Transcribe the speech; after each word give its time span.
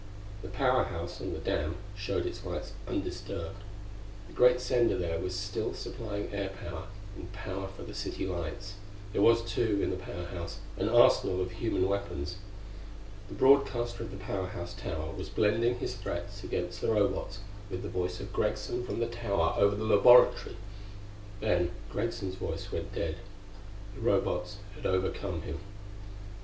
The 0.41 0.47
Power 0.47 0.85
House 0.85 1.21
on 1.21 1.31
the 1.31 1.37
dam 1.37 1.75
showed 1.95 2.25
its 2.25 2.43
lights 2.43 2.73
undisturbed. 2.87 3.61
The 4.27 4.33
great 4.33 4.59
sender 4.59 4.97
there 4.97 5.19
was 5.19 5.35
still 5.35 5.75
supplying 5.75 6.33
air 6.33 6.49
power 6.49 6.87
and 7.15 7.31
power 7.33 7.67
for 7.67 7.83
the 7.83 7.93
city 7.93 8.25
lights. 8.25 8.73
There 9.13 9.21
was, 9.21 9.43
too, 9.43 9.79
in 9.83 9.91
the 9.91 9.97
Power 9.97 10.25
House, 10.25 10.57
an 10.75 10.89
arsenal 10.89 11.39
of 11.39 11.51
human 11.51 11.87
weapons.... 11.87 12.37
The 13.27 13.35
broadcaster 13.35 14.01
of 14.01 14.09
the 14.09 14.17
Power 14.17 14.47
House 14.47 14.73
tower 14.73 15.13
was 15.13 15.29
blending 15.29 15.77
his 15.77 15.93
threats 15.93 16.43
against 16.43 16.81
the 16.81 16.87
Robots 16.89 17.41
with 17.69 17.83
the 17.83 17.87
voice 17.89 18.19
of 18.19 18.33
Greggson 18.33 18.83
from 18.83 19.01
the 19.01 19.05
tower 19.07 19.53
over 19.55 19.75
the 19.75 19.83
laboratory. 19.85 20.57
Then 21.41 21.73
Greggson's 21.91 22.33
voice 22.37 22.71
went 22.71 22.95
dead; 22.95 23.17
the 23.93 24.01
Robots 24.01 24.57
had 24.73 24.87
overcome 24.87 25.43
him. 25.43 25.59